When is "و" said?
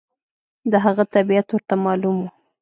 2.21-2.25